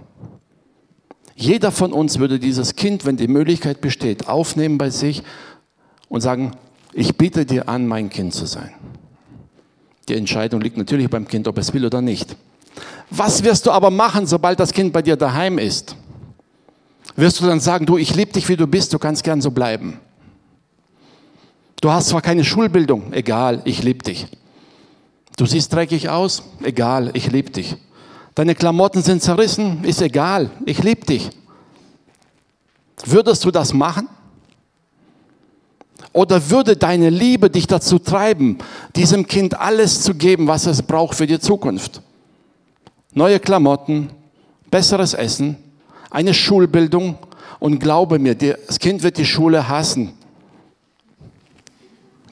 [1.36, 5.24] Jeder von uns würde dieses Kind, wenn die Möglichkeit besteht, aufnehmen bei sich
[6.08, 6.54] und sagen,
[6.94, 8.74] ich biete dir an, mein Kind zu sein.
[10.08, 12.36] Die Entscheidung liegt natürlich beim Kind, ob es will oder nicht.
[13.12, 15.96] Was wirst du aber machen, sobald das Kind bei dir daheim ist?
[17.16, 19.52] Wirst du dann sagen, du, ich liebe dich, wie du bist, du kannst gern so
[19.52, 20.00] bleiben.
[21.82, 24.28] Du hast zwar keine Schulbildung, egal, ich liebe dich.
[25.38, 27.78] Du siehst dreckig aus, egal, ich liebe dich.
[28.36, 31.30] Deine Klamotten sind zerrissen, ist egal, ich liebe dich.
[33.06, 34.08] Würdest du das machen?
[36.12, 38.58] Oder würde deine Liebe dich dazu treiben,
[38.96, 42.02] diesem Kind alles zu geben, was es braucht für die Zukunft?
[43.14, 44.10] Neue Klamotten,
[44.72, 45.58] besseres Essen,
[46.10, 47.18] eine Schulbildung
[47.60, 50.14] und glaube mir, das Kind wird die Schule hassen.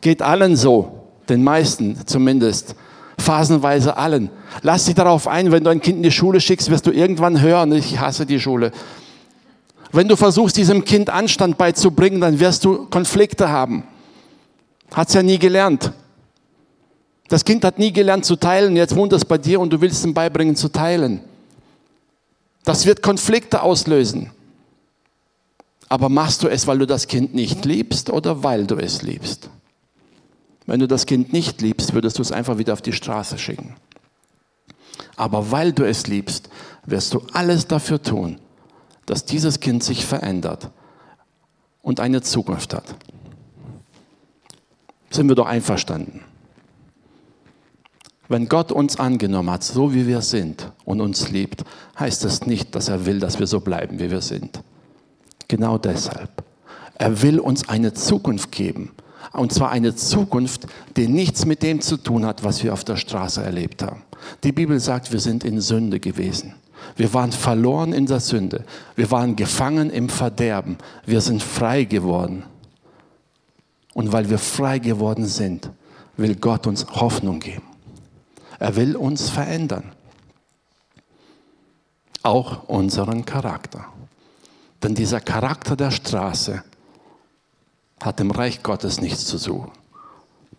[0.01, 2.75] Geht allen so, den meisten zumindest,
[3.19, 4.30] phasenweise allen.
[4.61, 7.41] Lass dich darauf ein, wenn du ein Kind in die Schule schickst, wirst du irgendwann
[7.41, 8.71] hören, ich hasse die Schule.
[9.92, 13.84] Wenn du versuchst, diesem Kind Anstand beizubringen, dann wirst du Konflikte haben.
[14.92, 15.92] Hat es ja nie gelernt.
[17.30, 20.06] Das Kind hat nie gelernt zu teilen, jetzt wohnt es bei dir und du willst
[20.06, 21.22] ihm beibringen zu teilen.
[22.64, 24.32] Das wird Konflikte auslösen.
[25.90, 29.50] Aber machst du es, weil du das Kind nicht liebst oder weil du es liebst?
[30.66, 33.76] Wenn du das Kind nicht liebst, würdest du es einfach wieder auf die Straße schicken.
[35.16, 36.50] Aber weil du es liebst,
[36.86, 38.40] wirst du alles dafür tun,
[39.08, 40.70] dass dieses Kind sich verändert
[41.82, 42.84] und eine Zukunft hat.
[45.10, 46.22] Sind wir doch einverstanden?
[48.28, 51.64] Wenn Gott uns angenommen hat, so wie wir sind und uns liebt,
[51.97, 54.62] heißt es nicht, dass er will, dass wir so bleiben, wie wir sind.
[55.47, 56.43] Genau deshalb.
[56.95, 58.91] Er will uns eine Zukunft geben.
[59.32, 62.97] Und zwar eine Zukunft, die nichts mit dem zu tun hat, was wir auf der
[62.97, 64.01] Straße erlebt haben.
[64.43, 66.55] Die Bibel sagt, wir sind in Sünde gewesen.
[66.96, 68.64] Wir waren verloren in der Sünde.
[68.96, 70.78] Wir waren gefangen im Verderben.
[71.06, 72.44] Wir sind frei geworden.
[73.94, 75.70] Und weil wir frei geworden sind,
[76.18, 77.64] will Gott uns Hoffnung geben.
[78.60, 79.92] Er will uns verändern.
[82.24, 83.86] Auch unseren Charakter.
[84.84, 86.64] Denn dieser Charakter der Straße
[88.02, 89.72] hat im Reich Gottes nichts zu suchen.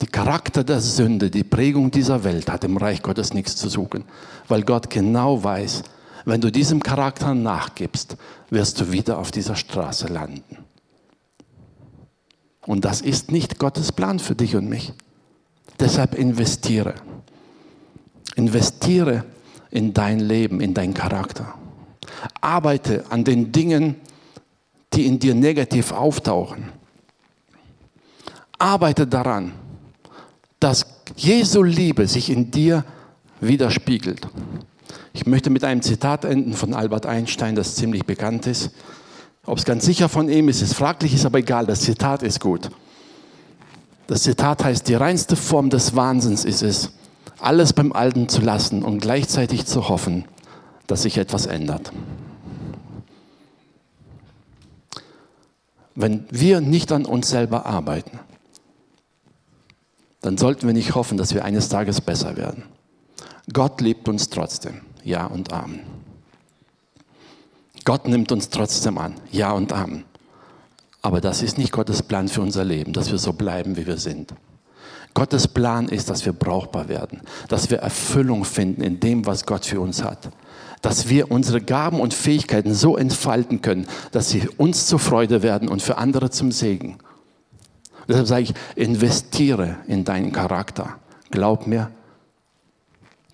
[0.00, 4.04] Der Charakter der Sünde, die Prägung dieser Welt hat im Reich Gottes nichts zu suchen,
[4.46, 5.82] weil Gott genau weiß,
[6.28, 8.16] wenn du diesem Charakter nachgibst,
[8.50, 10.58] wirst du wieder auf dieser Straße landen.
[12.66, 14.92] Und das ist nicht Gottes Plan für dich und mich.
[15.80, 16.94] Deshalb investiere.
[18.36, 19.24] Investiere
[19.70, 21.54] in dein Leben, in deinen Charakter.
[22.42, 23.96] Arbeite an den Dingen,
[24.92, 26.72] die in dir negativ auftauchen.
[28.58, 29.52] Arbeite daran,
[30.60, 30.84] dass
[31.16, 32.84] Jesu Liebe sich in dir
[33.40, 34.28] widerspiegelt.
[35.18, 38.70] Ich möchte mit einem Zitat enden von Albert Einstein, das ziemlich bekannt ist.
[39.44, 41.66] Ob es ganz sicher von ihm ist, ist fraglich, ist aber egal.
[41.66, 42.70] Das Zitat ist gut.
[44.06, 46.92] Das Zitat heißt, die reinste Form des Wahnsinns ist es,
[47.40, 50.24] alles beim Alten zu lassen und gleichzeitig zu hoffen,
[50.86, 51.90] dass sich etwas ändert.
[55.96, 58.20] Wenn wir nicht an uns selber arbeiten,
[60.20, 62.62] dann sollten wir nicht hoffen, dass wir eines Tages besser werden.
[63.52, 64.82] Gott liebt uns trotzdem.
[65.04, 65.80] Ja und Amen.
[67.84, 69.14] Gott nimmt uns trotzdem an.
[69.30, 70.04] Ja und Amen.
[71.00, 73.98] Aber das ist nicht Gottes Plan für unser Leben, dass wir so bleiben, wie wir
[73.98, 74.34] sind.
[75.14, 79.64] Gottes Plan ist, dass wir brauchbar werden, dass wir Erfüllung finden in dem, was Gott
[79.64, 80.28] für uns hat.
[80.82, 85.68] Dass wir unsere Gaben und Fähigkeiten so entfalten können, dass sie uns zur Freude werden
[85.68, 86.98] und für andere zum Segen.
[88.06, 90.98] Deshalb sage ich, investiere in deinen Charakter.
[91.30, 91.90] Glaub mir,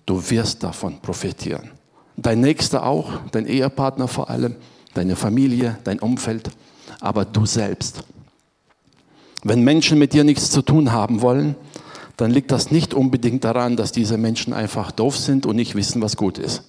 [0.05, 1.71] du wirst davon profitieren.
[2.17, 4.55] Dein Nächster auch, dein Ehepartner vor allem,
[4.93, 6.49] deine Familie, dein Umfeld,
[7.01, 8.03] aber du selbst.
[9.43, 11.55] Wenn Menschen mit dir nichts zu tun haben wollen,
[12.17, 16.01] dann liegt das nicht unbedingt daran, dass diese Menschen einfach doof sind und nicht wissen,
[16.01, 16.63] was gut ist.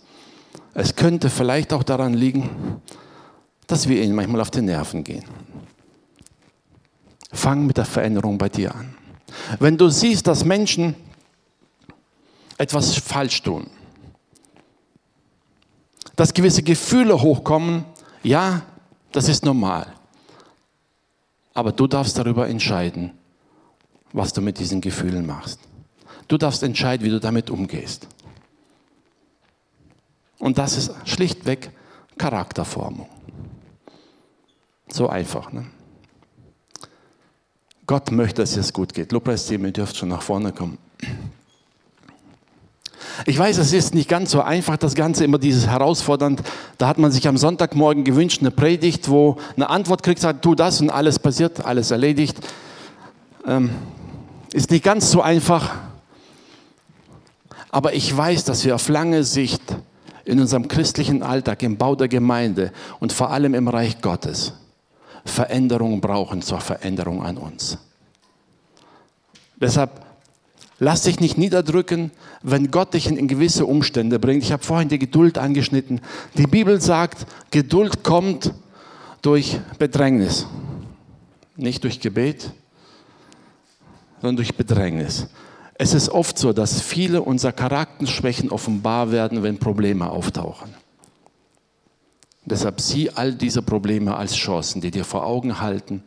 [0.74, 2.50] Es könnte vielleicht auch daran liegen,
[3.66, 5.24] dass wir ihnen manchmal auf die Nerven gehen.
[7.32, 8.94] Fang mit der Veränderung bei dir an.
[9.58, 10.94] Wenn du siehst, dass Menschen
[12.58, 13.68] etwas falsch tun,
[16.16, 17.84] dass gewisse Gefühle hochkommen,
[18.22, 18.62] ja,
[19.12, 19.92] das ist normal.
[21.54, 23.12] Aber du darfst darüber entscheiden,
[24.12, 25.60] was du mit diesen Gefühlen machst.
[26.28, 28.08] Du darfst entscheiden, wie du damit umgehst.
[30.38, 31.70] Und das ist schlichtweg
[32.18, 33.08] Charakterformung.
[34.88, 35.52] So einfach.
[35.52, 35.66] Ne?
[37.86, 39.12] Gott möchte, dass es gut geht.
[39.12, 40.78] Lobpreisteam, ihr dürft schon nach vorne kommen.
[43.24, 46.42] Ich weiß, es ist nicht ganz so einfach, das Ganze immer dieses herausfordernd.
[46.76, 50.54] Da hat man sich am Sonntagmorgen gewünscht, eine Predigt, wo eine Antwort kriegt, sagt, tu
[50.54, 52.36] das und alles passiert, alles erledigt.
[53.46, 53.70] Ähm,
[54.52, 55.74] ist nicht ganz so einfach.
[57.70, 59.62] Aber ich weiß, dass wir auf lange Sicht
[60.24, 64.52] in unserem christlichen Alltag, im Bau der Gemeinde und vor allem im Reich Gottes
[65.24, 67.78] Veränderung brauchen zur Veränderung an uns.
[69.56, 70.05] Deshalb
[70.78, 72.10] lass dich nicht niederdrücken,
[72.42, 74.42] wenn Gott dich in gewisse Umstände bringt.
[74.42, 76.00] Ich habe vorhin die Geduld angeschnitten.
[76.36, 78.52] Die Bibel sagt, Geduld kommt
[79.22, 80.46] durch Bedrängnis,
[81.56, 82.52] nicht durch Gebet,
[84.20, 85.28] sondern durch Bedrängnis.
[85.78, 90.74] Es ist oft so, dass viele unserer Charakterschwächen offenbar werden, wenn Probleme auftauchen.
[92.44, 96.02] Deshalb sieh all diese Probleme als Chancen, die dir vor Augen halten,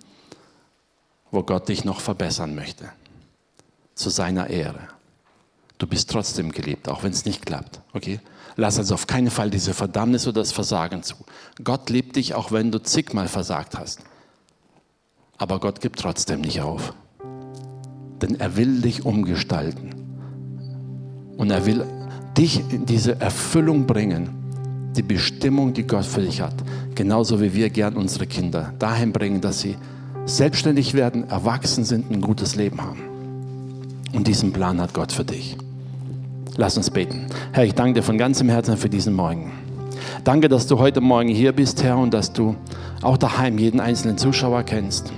[1.32, 2.90] wo Gott dich noch verbessern möchte.
[4.00, 4.80] Zu seiner Ehre.
[5.78, 7.82] Du bist trotzdem geliebt, auch wenn es nicht klappt.
[7.92, 8.22] Okay?
[8.56, 11.16] Lass also auf keinen Fall diese Verdammnis oder das Versagen zu.
[11.62, 14.00] Gott liebt dich, auch wenn du zigmal versagt hast.
[15.38, 16.94] Aber Gott gibt trotzdem nicht auf.
[18.22, 19.94] Denn er will dich umgestalten
[21.36, 21.86] Und er will
[22.38, 24.30] dich in diese Erfüllung bringen,
[24.96, 26.56] die Bestimmung, die Gott für dich hat.
[26.96, 29.76] Genauso wie wir gern unsere Kinder dahin bringen, dass sie
[30.24, 33.09] selbstständig werden, erwachsen sind, ein gutes Leben haben.
[34.14, 35.56] Und diesen Plan hat Gott für dich.
[36.58, 37.28] Lass uns beten.
[37.54, 39.52] Herr, ich danke dir von ganzem Herzen für diesen Morgen.
[40.24, 42.56] Danke, dass du heute Morgen hier bist, Herr, und dass du
[43.02, 45.12] auch daheim jeden einzelnen Zuschauer kennst.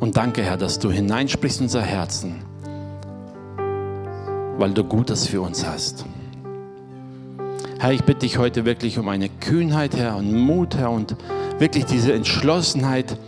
[0.00, 2.36] Und danke, Herr, dass du hineinsprichst in unser Herzen,
[4.58, 6.04] weil du Gutes für uns hast.
[7.78, 11.16] Herr, ich bitte dich heute wirklich um eine Kühnheit, Herr, und Mut, Herr, und
[11.58, 13.18] wirklich diese Entschlossenheit,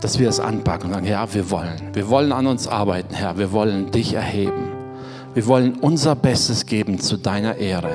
[0.00, 1.80] dass wir es anpacken und sagen, ja, wir wollen.
[1.92, 3.38] Wir wollen an uns arbeiten, Herr.
[3.38, 4.70] Wir wollen dich erheben.
[5.34, 7.92] Wir wollen unser Bestes geben zu deiner Ehre.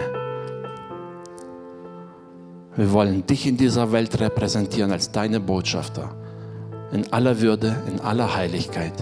[2.76, 6.10] Wir wollen dich in dieser Welt repräsentieren als deine Botschafter.
[6.92, 8.94] In aller Würde, in aller Heiligkeit.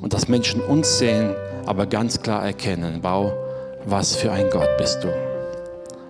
[0.00, 1.34] Und dass Menschen uns sehen,
[1.66, 3.32] aber ganz klar erkennen, wow,
[3.84, 5.08] was für ein Gott bist du.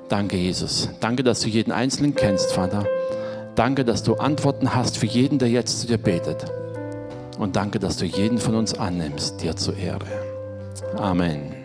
[0.08, 0.88] Danke, Jesus.
[1.00, 2.86] Danke, dass du jeden Einzelnen kennst, Vater.
[3.58, 6.44] Danke, dass du Antworten hast für jeden, der jetzt zu dir betet.
[7.40, 10.06] Und danke, dass du jeden von uns annimmst, dir zur Ehre.
[10.96, 11.57] Amen.